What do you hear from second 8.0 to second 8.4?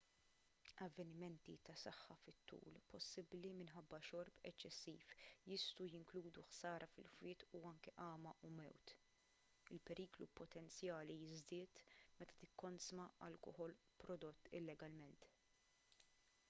għama